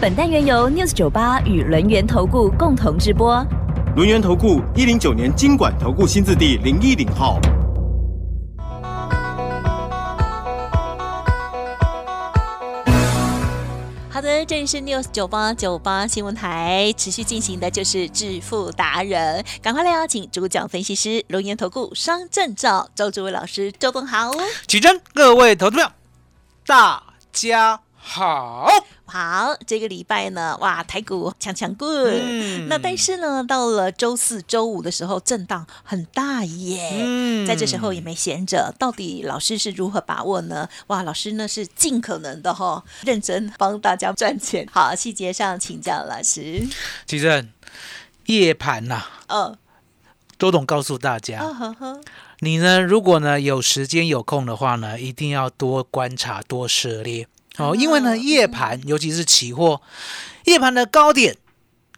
[0.00, 3.44] 本单元由 News 九八与轮源投顾共同直播。
[3.96, 7.40] 轮源投顾一零九年经管投顾新字第零一零号。
[14.08, 24.30] 好的，这里是 News 九八九八新闻台，持续进行的就是致富达人，赶快来邀请主讲分析师龙岩投顾双证照周志伟老师，周董好，
[24.68, 25.90] 起真，各位投资票，
[26.64, 28.66] 大家好。
[29.04, 31.88] 好，这个礼拜呢，哇，台股强强棍。
[32.22, 36.90] 嗯那但是呢，到了周四周五的时候，震荡很大耶。
[37.00, 40.68] 嗯在这时候也没闲着，到底老师是如何把握呢？
[40.88, 44.66] 哇，老师呢是尽可能的哈、认真帮大家赚钱。
[44.70, 46.66] 好，细节上请教老师。
[47.06, 47.46] 其实
[48.26, 49.56] 夜盘呐、嗯，
[50.38, 52.00] 周董告诉大家，啊呵呵，
[52.40, 57.26] 你呢，如果呢有时间有空的话呢，一定要多观察、多涉猎
[57.58, 59.82] 哦，因为呢，夜盘尤其是期货，
[60.44, 61.36] 夜盘的高点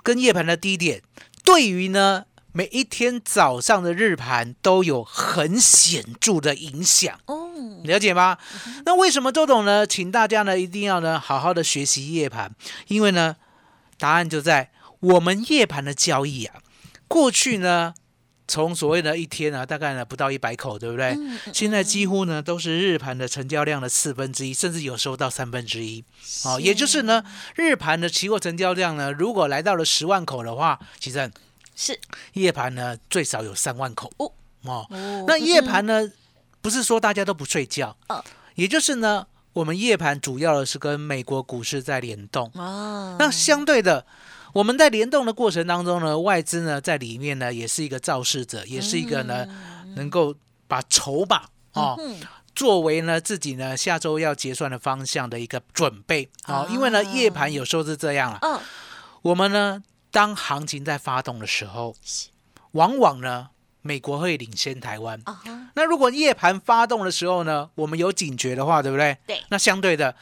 [0.03, 1.03] 跟夜盘的低点，
[1.45, 7.21] 对于呢每一天早上的日盘都有很显著的影响。
[7.27, 7.51] 哦，
[7.85, 8.39] 了解吗？
[8.85, 12.51] 那为什么周董呢，请大家呢一定要呢好好的学习夜盘？
[12.89, 13.37] 因为呢，
[13.99, 16.57] 答案就在我们夜盘的交易啊。
[17.07, 17.95] 过去呢，
[18.51, 21.15] 从所谓的一天啊，大概呢不到一百口，对不对？
[21.17, 26.05] 嗯现在几乎呢都是日盘的成交量的四分之一，甚至有时候到三分之一。
[26.45, 27.23] 哦，也就是呢，
[27.55, 31.31] 日盘的期货成交量呢，如果来到了十万口的话，其实
[31.77, 31.97] 是
[32.33, 34.87] 夜盘呢最少有三万口哦哦。
[34.91, 36.11] 哦那夜盘呢，
[36.61, 38.25] 不是说大家都不睡觉哦，
[38.57, 42.51] 也就是呢，我们夜盘主要的是跟美国股市在联动。
[42.55, 44.05] 哦，那相对的，
[44.53, 49.47] 我们在联动的过程当中呢，外资呢在里面呢也是一个肇事者，也是一个呢
[49.97, 50.35] 能够
[50.67, 52.21] 把筹码哦嗯
[52.55, 56.67] 作为呢自己呢下周要结算的方向的一个准备哦。
[56.71, 58.61] 因为呢啊夜盘有时候是这样了，嗯，
[59.23, 61.95] 我们呢当行情在发动的时候，
[62.73, 63.51] 往往呢
[63.83, 65.23] 美国会领先台湾。
[65.75, 69.17] 那如果夜盘发动的时候呢，我们有警觉的话，对不对？
[69.27, 69.41] 对。
[69.49, 70.15] 那相对的，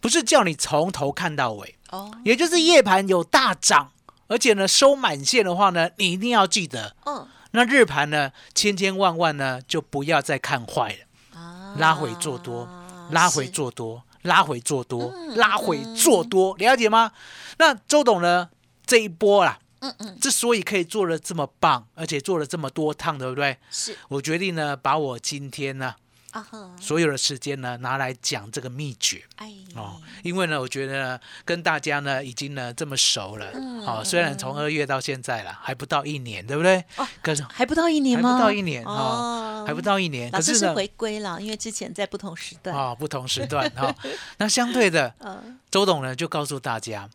[0.00, 3.90] 不是叫你从头看到尾，哦，也就是夜盘有大涨，
[4.26, 7.26] 而且呢收满线的话呢，你一定要记得，嗯。
[7.52, 11.76] 那日盘呢千千万万呢就不要再看坏了，啊。
[11.78, 12.68] 拉回做多，
[13.10, 17.12] 拉回做多，拉回做多，嗯拉回做多，了解吗？
[17.58, 18.48] 那周董呢
[18.84, 20.18] 这一波啦，嗯嗯。
[20.18, 23.56] 之所以可以做的这么棒，而且做了这么多趟，对不对？
[23.70, 23.96] 是。
[24.08, 25.96] 我决定呢，把我今天呢啊
[26.42, 36.84] 哈，所有的时间呢拿来讲这个秘诀哎哦，因为呢，我觉得呢跟大家呢已经呢这么熟了，嗯哦，虽然从二月到现在了，还不到一年，对不对？
[36.96, 38.32] 哦可是还不到一年还吗？
[38.34, 42.76] 不到一年哦，哦，还不到一年，可是呢，回归了，因为之前在不同时段。
[42.76, 43.94] 哦，不同时段哈、哦，
[44.38, 47.08] 那相对的，嗯周董呢就告诉大家，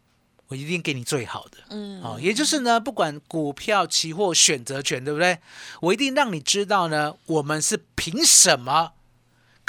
[0.47, 1.58] 我一定给你最好的。
[1.69, 5.38] 嗯，哦，也就是呢，不管股票、期货、选择权，对不对？
[5.81, 8.94] 我一定让你知道呢，我们是凭什么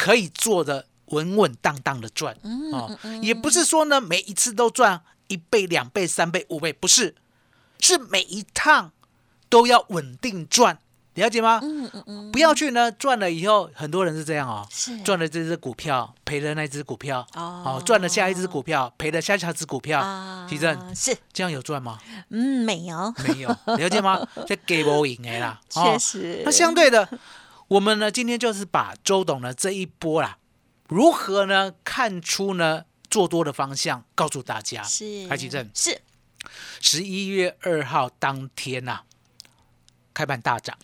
[0.00, 2.34] 可以做的稳稳当当的赚。
[2.42, 7.14] 嗯哦，也不是说呢每一次都赚一倍、两倍、三倍、五倍，不是，
[7.80, 8.92] 是每一趟
[9.50, 10.78] 都要稳定赚，
[11.14, 11.60] 了解吗？
[11.62, 21.98] 嗯嗯嗯，不要去呢赚了以后，很多人是这样哦，是赚了这只股票，赔了那只股票，哦哦，赚了下一只股票，赔了下下只股票，啊其正是这样有赚吗？
[22.30, 24.26] 嗯没有，没有，了解吗？
[24.48, 26.42] 这给不赢的啦，哦确实。
[26.44, 27.06] 那相对的，
[27.70, 30.38] 我们呢今天就是把周董呢这一波啦，
[30.88, 34.82] 如何呢看出呢做多的方向，告诉大家。
[34.82, 36.00] 是海奇正是
[36.80, 39.02] 十一月二号当天呐、
[40.12, 40.76] 开盘大涨。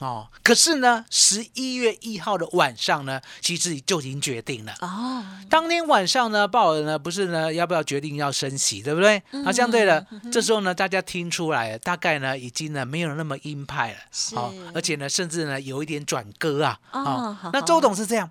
[0.00, 4.74] 哎哦，可是呢，十一月一号的晚上呢，其实就已经决定了。
[4.80, 9.22] 哦，当天晚上呢，鲍尔呢不是呢要不要决定要升息，对不对？
[9.30, 13.98] 嗯那相对的，这时候呢，大家听出来了，大概呢已经呢没有那么鹰派了，
[14.36, 16.78] 哦而且呢，甚至呢有一点转鸽啊。
[16.92, 18.30] 哦哦好那周董是这样，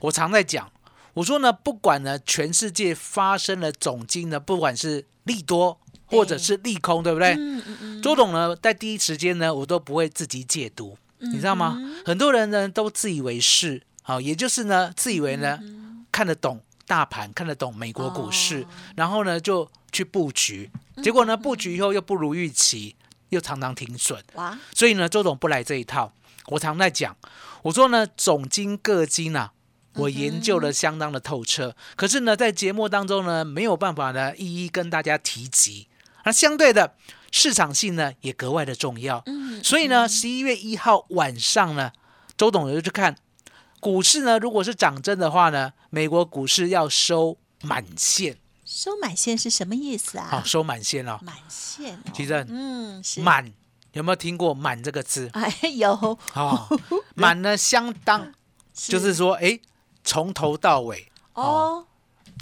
[0.00, 0.70] 我常在讲，
[1.12, 5.78] 我说呢，不管呢全世界发生了总金呢，不管是利多
[6.14, 7.34] 或者是利空，对不对？
[7.34, 11.78] 嗯嗯嗯，周董呢，在第一时间呢，我都不会自己解读，你知道吗？
[12.04, 15.58] 很多人呢都自以为是，好、也就是呢自以为呢、
[16.12, 18.66] 看得懂大盘，看得懂美国股市，哦。
[18.96, 20.70] 然后呢就去布局，
[21.02, 22.94] 结果呢布局以后又不如预期，
[23.30, 26.12] 又常常停损，哇，所以呢周董不来这一套。
[26.48, 27.16] 我常在讲，
[27.62, 29.52] 我说呢总金各金啊，
[29.94, 35.88] 我研究的相当的透彻，可是呢在节目当中呢没有办法呢一一跟大家提及。
[36.24, 36.94] 那相对的
[37.30, 41.92] 市场性呢也格外的重要，嗯，所以呢十一月一号晚上呢，
[42.36, 43.16] 周董就去看
[43.80, 50.28] 股市呢，如果是涨真的话呢，美国股市要收满线，收满线是什么意思啊？
[50.30, 51.18] 好、收满线哦。
[51.22, 53.52] 满线、哦，其实嗯，是，满
[53.92, 55.30] 有没有听过“满”这个字？
[55.34, 55.92] 哎有，
[56.34, 56.80] 哦，
[57.14, 58.32] 满呢相当
[58.72, 59.60] 就是说，哎，
[60.02, 61.86] 从头到尾哦，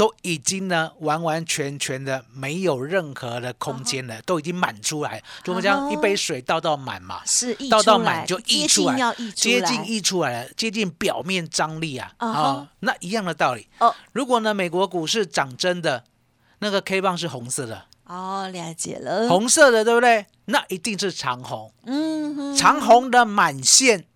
[0.03, 5.23] 都已经呢完完全全的没有任何的空间了，都已经满出来。
[5.45, 10.43] 就我们讲一杯水倒到满嘛，是溢倒到满就溢出来接近溢出来。
[10.43, 13.69] 了，接近表面张力啊啊那一样的道理。
[13.79, 13.95] 哦。
[14.11, 16.03] 如果呢美国股市涨真的，
[16.59, 20.27] 那个 K 棒是红色的，哦，了解了，红色的对不对？
[20.47, 24.07] 那一定是长红，嗯哼，长红的满线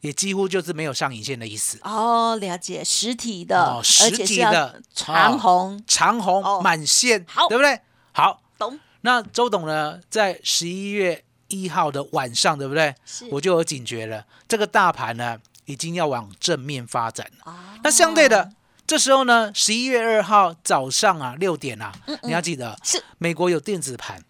[0.00, 1.78] 也几乎就是没有上影线的意思。
[1.82, 6.60] 哦，了解实体的，哦实体的长红，长红、哦。
[6.62, 7.48] 满线，好。
[7.48, 7.80] 对不对？
[8.12, 8.78] 好，懂。
[9.00, 12.94] 那周董呢，在十一月一号的晚上，对不对？
[13.30, 17.52] 我就有警觉了，这个大盘呢，已经要往正面发展了。
[17.52, 17.78] 啊。
[17.82, 18.52] 那相对的，
[18.86, 21.92] 这时候呢，十一月二号早上啊，六点啊，
[22.22, 23.02] 你要记得，是。
[23.18, 24.22] 美国有电子盘，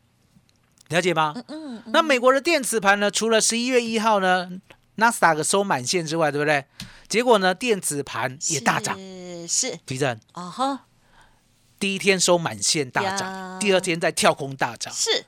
[0.88, 1.34] 了解吗？
[1.48, 1.82] 嗯。
[1.86, 4.50] 那美国的电子盘呢，除了十一月一号呢，
[4.98, 6.64] 纳斯达克收满线之外，对不对？
[7.08, 9.46] 结果呢，电子盘也大涨，是。
[9.46, 10.20] 是地震。
[10.32, 10.86] 啊哈，
[11.78, 13.16] 第一天收满线大呀。
[13.16, 15.24] 涨，第二天再跳空大涨，是。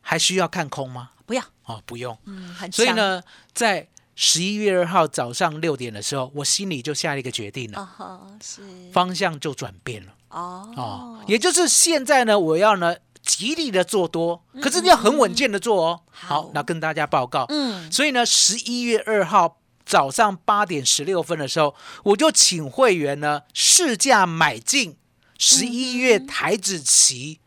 [0.00, 1.10] 还需要看空吗？
[1.24, 2.18] 不要，哦，不用。
[2.24, 3.22] 嗯，所以呢，
[3.54, 8.60] 在十一月二号早上六点的时候，我心里就下了一个决定了，是。
[8.92, 10.12] 方向就转变了。
[10.30, 10.74] 哦。
[10.76, 16.00] 哦，也就是现在呢，我要呢极力的做多，可是你要很稳健的做哦。
[16.10, 24.96] 好好，那跟大家报告，嗯，所以呢，十一月二号早上八点十六分的时候，我就请会员呢试价买进
[25.38, 27.40] 十一月台子期。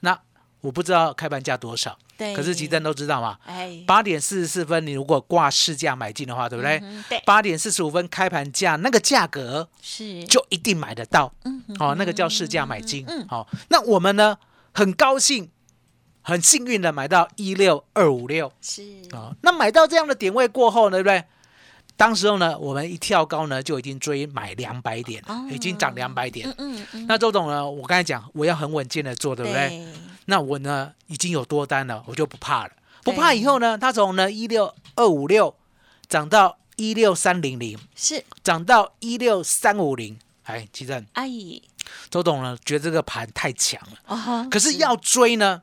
[0.00, 0.20] 那
[0.60, 3.38] 我不知道开盘价多少，对，可是吉珍都知道嘛。
[3.44, 6.78] 哎，八点四十四分，你如果挂市价买进的话，对不对？
[6.82, 11.32] 嗯对，八点四十五分开盘价那个价格是就一定买得到。
[11.44, 13.04] 嗯哼哦，那个叫市价买进。
[13.08, 14.36] 嗯好、那我们呢
[14.74, 15.48] 很高兴，
[16.20, 18.52] 很幸运的买到一六二五六。
[18.60, 18.82] 是
[19.12, 21.24] 啊，那买到这样的点位过后呢，对不对？
[21.96, 26.52] 当时候呢，我们一跳高呢，就已经追买两百点，哦已经涨两百点。
[26.58, 29.86] 嗯嗯嗯，那周董呢，我刚才讲我要很稳健的做，对不对？
[30.24, 32.72] 那我呢已经有多单了，我就不怕了。
[33.04, 35.54] 不怕以后呢，它从呢一六二五六
[36.08, 40.18] 涨到一六三零零，是涨到一六三五零。
[40.42, 41.62] 哎，其实阿姨
[42.10, 45.62] 周董呢觉得这个盘太强了，可是要追呢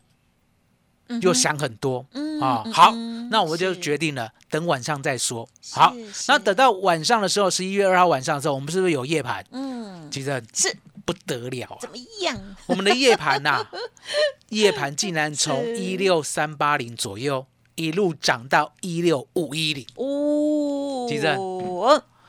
[1.21, 2.05] 又想很多。
[2.13, 5.47] 嗯啊、嗯好嗯，那我就决定了，等晚上再说。
[5.71, 5.93] 好，
[6.27, 9.45] 那等到晚上的时候，十一月二号晚上的时候，我们是不是有夜盘？
[9.51, 10.09] 嗯。
[10.11, 10.75] 其实是。
[11.03, 11.77] 不得了啊。
[11.81, 11.89] 怎！
[11.89, 12.39] 么样？
[12.67, 13.65] 我们的夜盘呐、
[14.49, 21.27] 夜盘竟然从一六三八零左右一路涨到一六五一零，哦，其实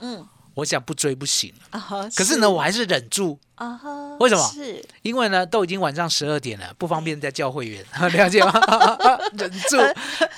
[0.01, 1.53] 嗯我想不追不行。
[2.15, 3.39] 可是呢，我还是忍住，
[4.21, 4.43] 为什么？
[4.53, 4.85] 是。
[5.03, 8.53] 因为呢都已经晚上十二点了，不方便再叫会员， 了解吗？
[9.37, 9.77] 忍住，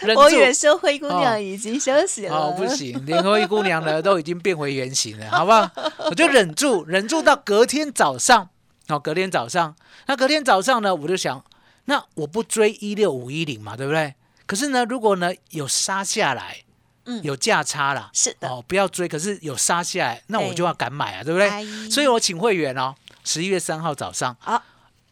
[0.01, 0.61] 忍我以为住。
[0.61, 5.71] 说灰姑哦娘已经休息了，哦，不行，连灰姑娘呢都已经变回原形了， 好不好？
[6.11, 8.49] 我就忍住，忍住到隔天早上，
[8.89, 9.75] 哦，隔天早上，
[10.07, 11.45] 那隔天早上呢，我就想，
[11.87, 14.15] 那我不追一六五一零嘛，对不对？
[14.47, 16.59] 可是呢，如果呢有杀下来，
[17.07, 21.49] 嗯有价差啦，是的，哦，不要追，可是有杀下来，那我就要敢买啊，对不对？
[21.49, 22.95] 哎所以我请会员哦，
[23.25, 24.63] 十一月三号早上啊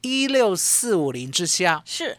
[0.01, 2.19] 一六四五零之下是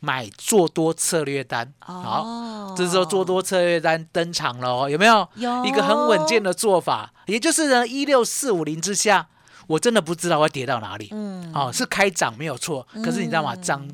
[0.00, 2.22] 买做多策略单，好。
[2.22, 5.26] 哦，这时候做多策略单登场了哦，有没有？
[5.36, 9.26] 有一个很稳健的做法，也就是呢，一六四五零之下，
[9.66, 11.08] 我真的不知道会跌到哪里。
[11.12, 13.56] 嗯哦，是开涨没有错，可是你知道吗？
[13.56, 13.88] 涨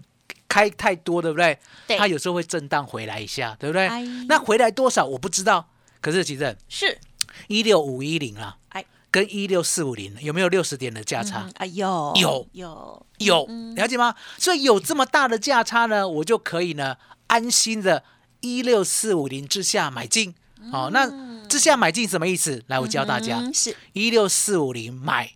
[0.51, 1.57] 开太多，对不对？
[1.87, 4.03] 对它有时候会震荡回来一下，对不对哎？
[4.29, 5.69] 那回来多少我不知道，
[6.01, 6.99] 可是其实是
[7.47, 11.45] 一六五一零啊哎，跟一六四五零有没有六十点的价差？
[11.47, 14.17] 嗯啊有有有有嗯，了解吗？
[14.37, 16.97] 所以有这么大的价差呢，我就可以呢
[17.29, 18.03] 安心的
[18.41, 20.35] 一六四五零之下买进。
[20.71, 21.09] 好、那
[21.49, 22.63] 之下买进什么意思？
[22.67, 25.33] 来，我教大家，嗯是一六四五零买，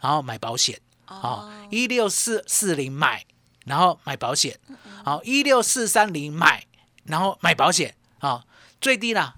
[0.00, 0.80] 然后买保险。
[1.06, 3.26] 哦好，一六四四零买，
[3.64, 4.58] 然后买保险。
[5.04, 6.64] 好，一六四三零买，
[7.04, 7.94] 然后买保险。
[8.18, 8.44] 好，
[8.80, 9.34] 最低啦，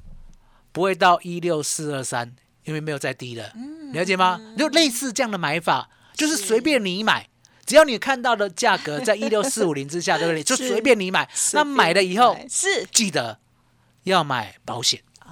[0.72, 3.52] 不会到一六四二三，因为没有再低了，
[3.92, 4.40] 了解吗？
[4.56, 7.28] 就类似这样的买法，就是随便你买，
[7.64, 10.42] 只要你看到的价格在 一六四五零之下，对不对？
[10.42, 11.28] 就是随便你买。
[11.52, 13.40] 那买了以后买，是记得
[14.04, 15.28] 要买保险啊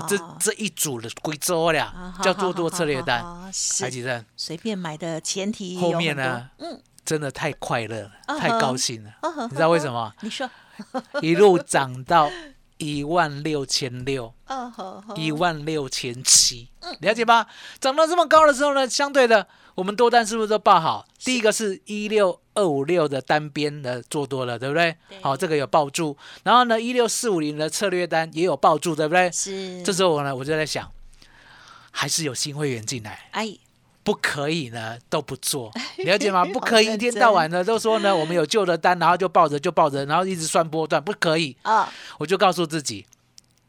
[0.00, 0.06] 哦。
[0.08, 3.22] 这这一组的贵州了，叫做多策略单。
[3.22, 6.50] 单，海是基正随便买的前提后面呢？
[6.58, 9.12] 嗯，真的太快乐了，太高兴了。
[9.50, 10.12] 你知道为什么？
[10.20, 10.48] 你说，
[11.20, 12.30] 一路涨到
[12.78, 14.32] 一万六千六。
[15.16, 16.68] 一万六千七，
[17.00, 17.46] 了解吧？
[17.80, 21.06] 涨到这么高的时候呢，相对的，我们多单是不是都报好？
[21.24, 24.94] 第一个是一六二五六的单边的做多了，对不对？
[25.08, 26.14] 对好，这个有抱住。
[26.44, 29.32] 然后呢，一六四五零的策略单也有抱住，对不对？
[29.32, 30.92] 是这时候我呢，我就在想，
[31.90, 33.56] 还是有新会员进来，哎，
[34.04, 35.70] 不可以呢都不做，
[36.04, 36.44] 了解吗？
[36.44, 41.56] 不可以一天到晚的都说呢， 我们有旧的单，然后就抱着就抱着，然后一直算波段，不可以。
[41.62, 43.06] 啊，我就告诉自己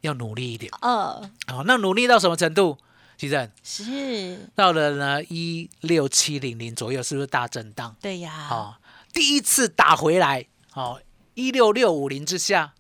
[0.02, 0.72] 要努力一点。
[0.82, 2.78] 嗯，好，那努力到什么程度？
[3.16, 7.96] 其实是，到了呢一六七零零左右，是不是大震荡？
[8.02, 8.78] 对呀，好、
[9.14, 11.00] 第一次打回来，好
[11.36, 12.74] 一六六五零之下，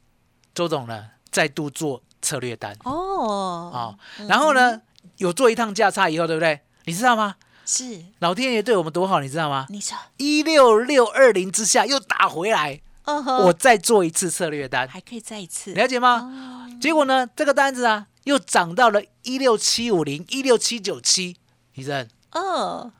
[0.55, 4.81] 周总呢再度做策略单，哦，好、然后呢
[5.17, 6.59] 有做一趟价差以后，对不对？
[6.85, 7.35] 你知道吗？
[7.65, 9.65] 是，老天爷对我们多好，你知道吗？
[9.69, 16.67] 你说，一六六二零之下又打回来，我再做一次策略单，还可以再一次，了解吗？
[16.67, 21.37] 哦，结果呢，这个单子啊又涨到了一六七五零、一六七九七，
[21.75, 22.09] 你认？
[22.31, 22.91] 嗯，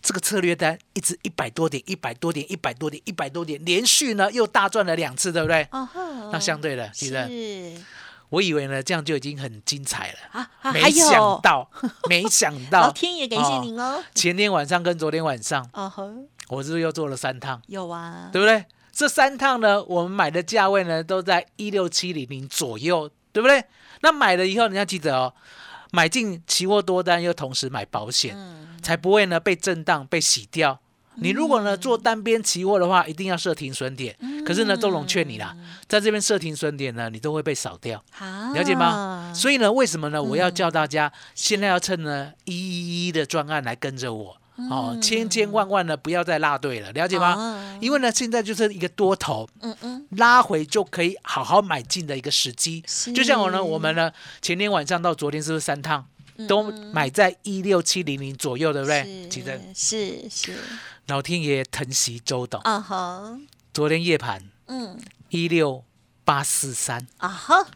[0.00, 5.68] 这个策略单一直一百多点、一百多点、一百多点、一百多点，连续呢又大赚了两次，对不对？
[5.70, 7.10] 哦哼，那相对的，是
[8.32, 11.70] 我以为呢这样就已经很精彩了，啊，啊还没想有，到，
[12.08, 12.80] 没想到。
[12.80, 15.68] 老到天爷感谢您哦，前天晚上跟昨天晚上，
[16.48, 18.64] 我是不是又做了三趟，有啊，对不对？
[18.90, 23.62] 这三趟呢，我们买的价位呢都在一六七零零左右，对不对？
[24.00, 25.34] 那买了以后，你要记得哦，
[25.90, 30.80] 买进期货多单又同时买保险，嗯，才不会呢被震荡被洗掉。
[31.16, 34.16] 你如果呢做单边期货的话，一定要设停损点。
[34.44, 39.32] 可是呢，周龙劝你啦，在这边设停损点呢，你都会被扫掉，好，了解吗？
[39.34, 40.22] 所以呢，为什么呢？
[40.22, 44.36] 我要嗯叫大家现在要趁呢一一一的专案来跟着我
[44.70, 47.34] 哦，嗯千千万万呢不要再落队了，了解吗？
[47.34, 52.80] 哦因为呢，现在就是一个多头嗯嗯，拉回就可以好好买进的一个时机。
[52.86, 56.06] 是就像我呢，我们呢前天晚上到昨天是不是三趟
[56.46, 59.02] 都买在一六七零零左右，对不对？
[59.02, 59.60] 嗯是其实。
[59.74, 60.58] 是是，
[61.06, 63.38] 老天爷疼惜周董，啊哈，
[63.72, 64.98] 昨天夜盘嗯。
[65.30, 65.82] 一六
[66.24, 67.66] 八四三，啊哈，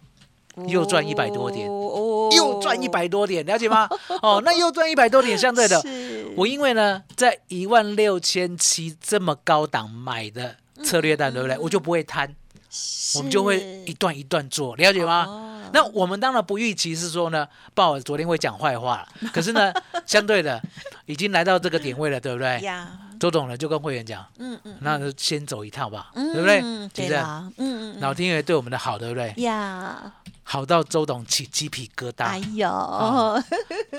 [0.69, 1.69] 又赚100多点。
[1.69, 2.31] 哦。
[2.33, 3.89] 又赚一百多点，了解吗？
[4.21, 5.83] 哦，那又赚一百多点，相对的，
[6.37, 11.57] 我因为呢在一万六千七这么高档买的策略单，对不对？
[11.59, 12.35] 我就不会贪，
[13.15, 15.25] 我们就会一段一段做，了解吗？
[15.27, 19.73] 哦那我们当然不预期是说呢，鲍尔昨天会讲坏话了， 可是呢，
[20.07, 20.61] 相对的
[21.07, 22.61] 已经来到这个点位了，对不对？
[22.61, 26.61] 呀，周董呢就跟会员讲，嗯嗯，那就先走一趟吧，嗯对不对？
[26.61, 29.33] 对其实啦，嗯嗯老天爷对我们的好，对不对？
[29.43, 32.25] 呀，好到周董起鸡皮疙瘩。
[32.25, 33.43] 哎瘩，呦，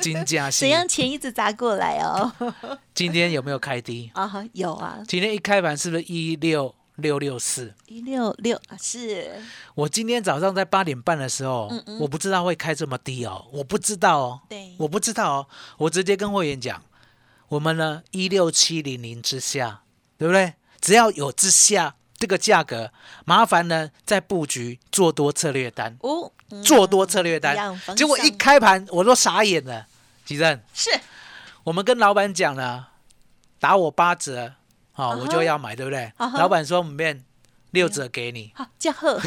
[0.02, 2.32] 金价怎是样钱一直砸过来哦？
[2.94, 4.10] 今天有没有开低？
[4.14, 7.74] 啊，有啊，今天一开盘是不是一六六六四？
[7.88, 9.42] 一六六啊是，
[9.74, 16.82] 我今天早上在八点半的时候，嗯嗯我不知道会开这么低哦，我不知道哦，对，我不知道哦，我直接跟会员讲，
[17.50, 19.82] 我们呢一六七零零之下，
[20.18, 20.54] 对不对？
[20.80, 22.92] 只要有之下这个价格，
[23.26, 27.80] 麻烦呢在布局做多策略单，哦，嗯做多策略单。
[27.96, 29.88] 结果一开盘我都傻眼了，
[30.26, 30.90] 吉正，是
[31.64, 32.90] 我们跟老板讲了，
[33.60, 34.54] 打我八折，
[34.98, 36.12] 好、我就要买，对不对？
[36.38, 37.24] 老板说我们变
[37.72, 39.20] 六折给你，好价贺。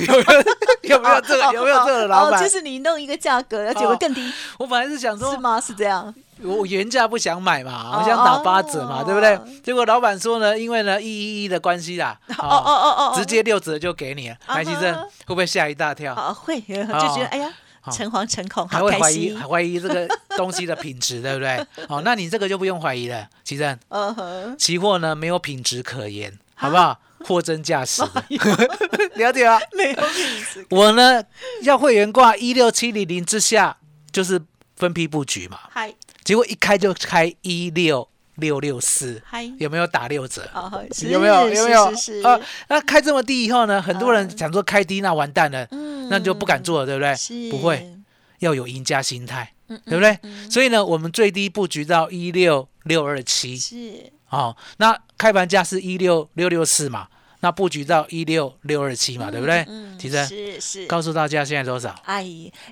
[0.82, 1.52] 有没有这个？
[1.54, 2.42] 有没有这个老哦，板？
[2.42, 5.60] 就是你弄一个价格，而且会更低， 我本来是想说，是吗？
[5.60, 6.12] 是这样，
[6.42, 9.38] 我原价不想买嘛，哦我想打八折嘛，哦对不对？
[9.62, 16.14] 结果老板说呢，因为呢一一一的关系啦，哦哦哦哦，直接六折就给你白先生会不会吓一大跳？
[16.16, 17.54] 哦会就觉得哎呀，好
[17.92, 21.66] 诚惶诚恐，还会怀疑怀疑这个东西的品质，对不对？
[21.88, 27.00] 好，那你这个就不用怀疑了，其实嗯哼，期货呢没有品质可言，好不好？
[27.20, 28.02] 货真价实
[29.16, 29.60] 了解啊？
[29.76, 31.22] 没有品质，我呢
[31.62, 33.76] 要会员挂一六七零零之下，
[34.10, 34.40] 就是
[34.76, 35.58] 分批布局嘛。
[35.70, 35.94] 嗨。
[36.22, 38.06] 结果一开就开一六
[38.40, 39.22] 六六四，
[39.58, 40.48] 有没有打六折？
[40.52, 41.48] 哦，有没有？
[41.48, 41.84] 有没有？
[42.26, 47.50] 啊，那开这么低以后呢，很多人想说开低那完蛋了，嗯那就不敢做了，对不对？
[47.50, 47.96] 不会，
[48.40, 50.18] 要有赢家心态，嗯对不对？
[50.50, 57.06] 所以呢，我们最低布局到一六六二七，是哦，那开盘价是一六六六四嘛，
[57.40, 59.64] 那布局到一六六二七嘛，对不对？
[59.68, 61.94] 嗯提升是是，告诉大家现在多少？
[62.04, 62.24] 哎，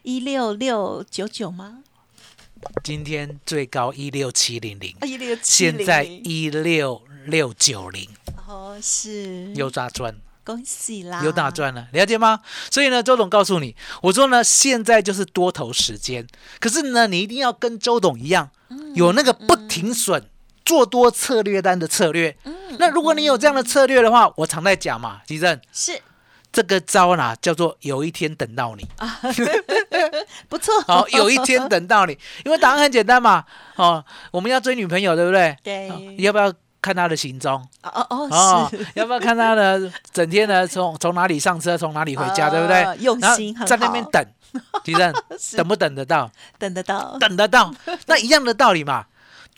[0.02, 1.82] 一六六九九吗？
[2.82, 8.08] 今天最高一六七零零，一六现在一六六九零，
[8.46, 9.52] 哦是。
[9.54, 12.40] 又大赚，恭喜啦，又大赚了，了解吗？
[12.70, 16.26] 所以呢，周董告诉你，我说呢，现在就是多头时间，
[16.60, 18.50] 可是呢，你一定要跟周董一样，
[18.94, 20.28] 有那个不停损。
[20.64, 22.36] 做多策略单的策略，
[22.78, 25.58] 那如果你有这样的策略的话，我常在讲嘛，吉正。
[25.72, 25.98] 是
[26.50, 28.86] 这个招呢，叫做有一天等到你，
[30.48, 33.44] 不错，好，有一天等到你，因为答案很简单嘛，
[33.76, 35.56] 哦，我们要追女朋友，对不对？
[35.62, 37.54] 对哦要不要看她的行踪？
[37.82, 42.96] 哦哦哦要不要看她的整天呢从从哪里上车，从哪里回家，对不对哦？
[43.00, 44.24] 用心很在那边等，
[44.82, 46.30] 吉正 是等不等得到？
[46.58, 47.72] 等得到等得到，
[48.06, 49.04] 那一样的道理嘛。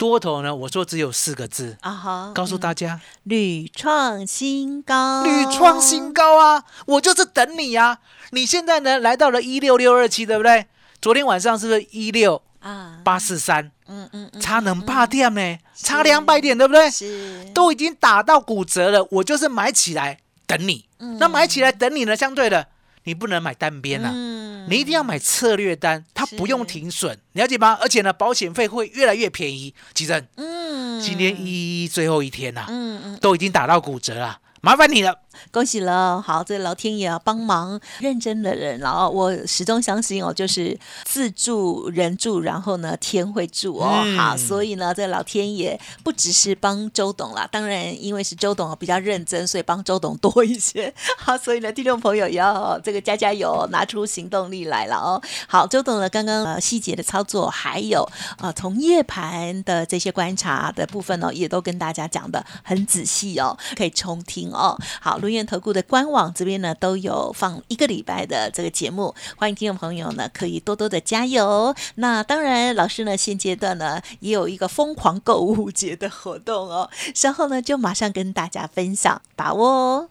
[0.01, 6.63] 多头呢，我说只有四个字，啊哈，告诉大家，屡创新高，屡创新高啊！
[6.87, 7.99] 我就是等你啊！
[8.31, 10.65] 你现在呢来到了一六六二七，对不对？
[10.99, 13.71] 昨天晚上是不是一六啊，八四三？
[13.85, 15.59] 嗯嗯嗯，差能霸点呢？
[15.75, 16.89] 差两百点，对不对？
[16.89, 20.17] 是都已经打到骨折了，我就是买起来
[20.47, 20.83] 等你。
[21.19, 22.15] 那买起来等你呢？
[22.15, 22.65] 相对的，
[23.03, 24.11] 你不能买单边啊。
[24.13, 27.75] 嗯你一定要买策略单，它不用停损，了解吗？
[27.81, 29.73] 而且呢，保险费会越来越便宜。
[29.95, 35.17] 吉正，嗯今天一最后一天呐、嗯嗯，都已经打到骨折了，麻烦你了。
[35.51, 36.21] 恭喜了！
[36.21, 44.01] 好，这个老天爷啊，帮忙认真的人，然后我始终相信哦，就是自助人助，然后呢天会助哦。
[44.05, 50.93] 嗯好，所以呢，这老天爷不只是帮周董啦，当然因为是周董比较认真，所以帮周董多一些。
[51.17, 55.21] 好，所以呢，听众朋友也要这个加加油，拿出行动力来了哦。
[55.47, 58.07] 好，周董呢刚刚呃细节的操作，还有
[58.39, 64.77] 呃从夜盘的这些观察的部分呢、也都跟大家讲的很仔细哦，可以重听哦。
[64.99, 71.75] 好，卢燕投顾的官网这边呢都有放一个礼拜的这个节目，欢迎听众朋友呢可以多多的加油。
[71.95, 80.09] 那当然，老师呢现阶段呢也有一个疯狂购物节的活动哦，稍后呢就马上跟大家分享，把握哦。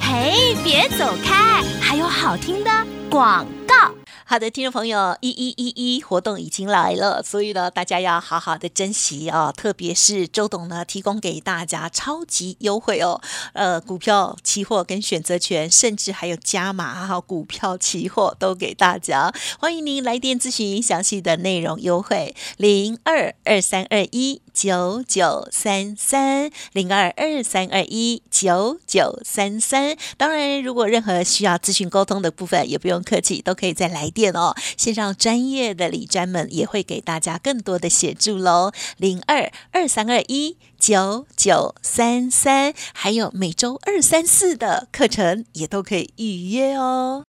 [0.00, 2.70] 嘿，别走开，还有好听的
[3.08, 3.93] 广告。
[4.26, 9.52] 好的，听众朋友，一一一一活动已经来了，所以呢，大家要好好的珍惜哦。
[9.54, 13.20] 特别是周董呢，提供给大家超级优惠哦，
[13.52, 19.30] 呃，股票、期货跟选择权，甚至还有加码还有股票、期货都给大家。
[19.58, 29.96] 欢迎您来电咨询详细的内容优惠，零二二三二一九九三三零二二三二一九九三三。
[30.16, 34.54] 当然，如果任何需要咨询沟通的部分，也不用客气，都可以再来电哦。
[34.76, 38.70] 线上专业的理专们也会给大家更多的协助喽。
[38.96, 47.24] 零二二三二一九九三三，还有每周二三四的课程也都可以预约哦。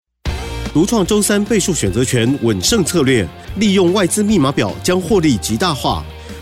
[0.72, 6.04] 独创周三倍数选择权稳胜策略，利用外资密码表将获利极大化。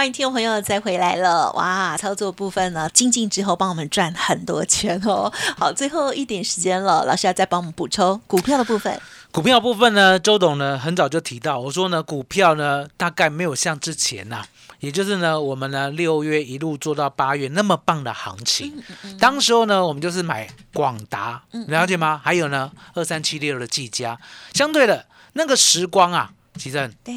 [0.00, 1.94] 欢迎听众朋友再回来了，哇！
[1.94, 5.30] 操作部分呢，精进之后帮我们赚很多钱哦。
[5.58, 8.98] 好，最后一点时间了，老师要再帮我们补充股票的部分。
[9.30, 14.42] 股票部分呢，周董呢很早就提到，我说呢，股票呢大概没有像之前呐、
[14.78, 18.82] 也就是呢，我们呢六月一路做到八月那么棒的行情。
[19.18, 22.18] 当时候呢，我们就是买广达，了解吗？
[22.24, 24.18] 还有呢，二三七六的技嘉，
[24.54, 27.14] 相对的那个时光啊，其正对，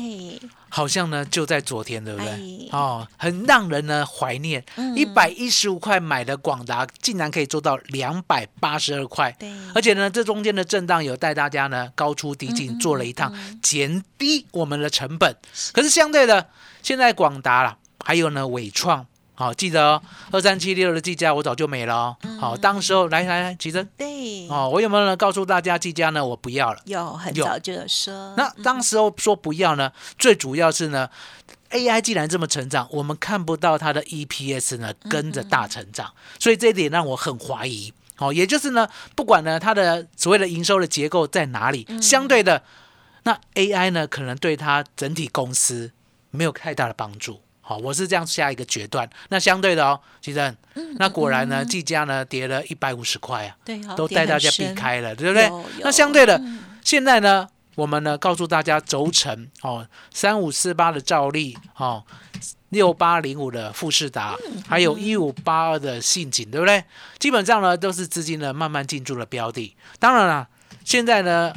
[0.75, 2.29] 好像呢就在昨天，对不对？
[2.29, 2.39] 哎
[2.71, 4.65] 哦，很让人呢怀念。
[4.75, 9.31] 嗯一百一十五块买的广达，竟然可以做到两百八十二块。
[9.37, 13.31] 对，而且呢，这中间的震荡有带大家呢高出低嗯进，做了一趟
[13.61, 15.37] 减低我们的成本。
[15.73, 16.49] 可是相对的，
[16.81, 22.17] 现在广达啦，还有呢伟创，好、记得哦，二三七六的计价我早就没了哦。
[22.21, 26.23] 嗯好、当时候来来来，奇珍对，哦，我有没有呢告诉大家计价呢？
[26.23, 26.79] 我不要了。
[26.85, 31.09] 有很早就有说，那当时候说不要呢，最主要是呢
[31.71, 37.91] ，AI 既然这么成长，我们看不到它的 EPS 呢跟着大成长，所以这一点让我很怀疑。
[38.15, 42.61] 好、也就是呢，不管呢它的所谓的营收的结构在哪里，相对的，
[43.23, 45.91] 那 AI 呢可能对它整体公司
[46.29, 47.41] 没有太大的帮助。
[47.65, 49.09] 好，我是这样下一个决断。
[49.29, 50.55] 那相对的哦，其实，
[50.97, 55.49] 那果然呢，技嘉呢跌了一百五十块啊，对，都带大家避深开了，对不对？
[55.79, 56.39] 那相对的，
[56.83, 62.03] 现在呢，我们呢告诉大家轴承哦，三五四八的兆利哦，
[62.67, 64.35] 六八零五的富士达，
[64.67, 66.83] 还有一五八二的信锦，对不对？
[67.17, 69.73] 基本上呢都是资金呢慢慢进驻的标的。
[69.99, 70.49] 当然了，
[70.83, 71.53] 现在呢，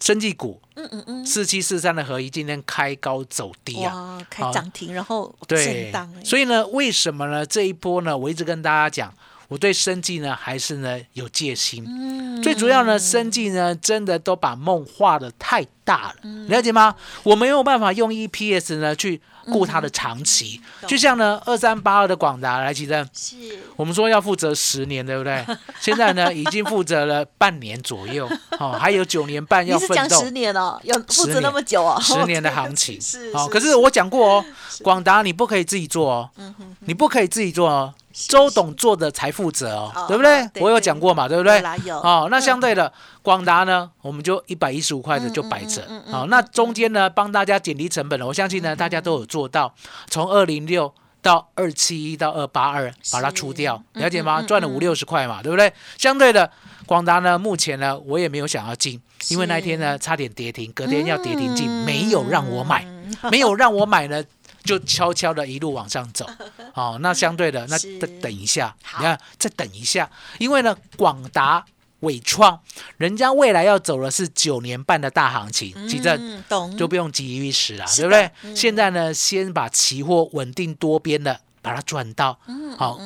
[0.00, 7.44] 生技股，嗯嗯嗯，四七四三的合一今天开高走低啊，开涨停，然后对震荡，哎，所以呢，为什么呢？
[7.44, 9.12] 这一波呢，我一直跟大家讲，
[9.48, 11.84] 我对生技呢还是呢有戒心。
[11.86, 16.96] 嗯最主要呢，生技呢真的都把梦画的太大了，嗯了解吗？
[17.22, 20.88] 我没有办法用 EPS 呢去顾它的长期，懂。
[20.88, 23.36] 就像呢二三八二的广达来，其实是。
[23.76, 25.44] 我们说要负责十年，对不对？
[25.80, 30.30] 现在呢已经负责了半年左右，哦，还有九年半要奋斗是讲十。
[30.30, 32.98] 年哦，要负责那么久哦，十年的行情。
[33.02, 33.50] 是哦，是。
[33.50, 34.44] 可是我讲过哦，
[34.82, 40.48] 广达你不可以自己做哦，嗯哼你不可以自己做哦，周董做的才负责哦哦，对不对？
[40.54, 41.62] 对我有讲过嘛，对不对？
[41.84, 41.98] 有？
[41.98, 45.82] 哦，那相对的，广达呢，我们就一百一十五块的就摆着。
[46.10, 49.74] 好，那中间呢，帮大家减低成本了，我相信呢，大家都有做到，
[50.10, 50.92] 从二零六。
[51.22, 54.40] 到二七一到二八二，把它出掉，嗯了解吗？
[54.40, 55.70] 嗯嗯赚了五六十块嘛，对不对？
[55.98, 56.50] 相对的，
[56.86, 62.86] 广达呢，目前呢，我也没有想要进，因为那一天呢，差点跌停，隔天要跌停进，嗯没有让我买，
[63.30, 64.24] 没有让我买呢，
[64.64, 66.26] 就悄悄的一路往上走。
[66.72, 71.62] 好、 那相对的，那是再等一下，好你看再等一下，因为呢，广达、
[72.00, 72.60] 伟创，
[72.96, 78.30] 人家未来要走的是九年半的大行情，其实嗯懂就不用急于一时了，对不对？
[78.42, 82.98] 嗯现在呢，先把期货稳定多边的把它转到，嗯好，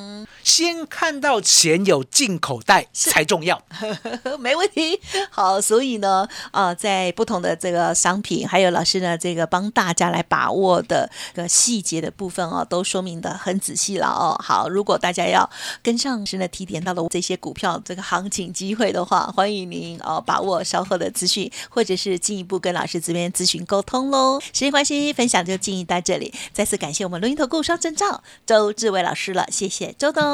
[0.44, 3.60] 先看到钱有进口袋才重要。
[4.38, 5.00] 没问题。
[5.30, 14.38] 好，所以呢，啊，在不同的这个商品，还有老师呢，这个帮大家来把握的这个细节的部分哦，都说明的很仔细了哦。
[14.40, 15.48] 好，如果大家要
[15.82, 24.38] 跟上师呢提点到的这些股票这个行情机会的话，欢迎您哦把握稍后的资讯，或者是进一步跟老师这边咨询沟通喽。
[24.40, 30.33] 时间关系，分享就进行到这里，再次感谢我们录音头顾双证照周志伟老师了，谢谢周董。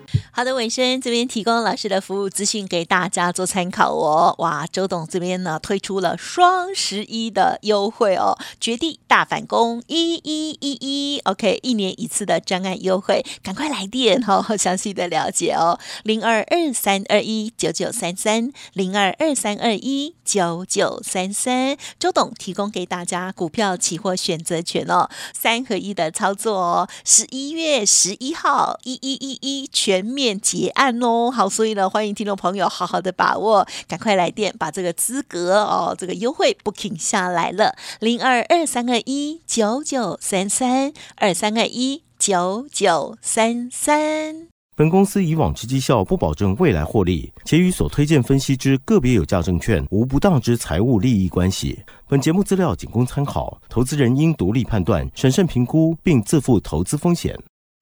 [0.33, 4.33] 好的，尾声这边提供老师的服务资讯给大家做参考哦。
[4.37, 31.31] 哇，周董这边呢推出了双十一的优惠哦，绝地大反攻一一一一，OK，一年一次的专案优惠，赶快来电哦， 详细的了解哦，零二二三二一九九三三零二二三二一九九三三，周董提供给大家股票期货选择权哦，三合一的操作哦，十一月十一号一一一一全面结案哦。
[31.31, 44.47] 好，所以呢，欢迎听众朋友好好的把握，赶快来电把这个资格哦，这个优惠 booking 下来了，零二二三二一九九三三二三二一九九三三。
[44.73, 51.79] 本公司以往之绩效不保证未来获利，且与所推荐分析之个别有价证券无不当之财务利益关系。
[52.07, 57.37] 本节目资料仅供参考，投资人应独立判断、审慎评估，并自负投资风险。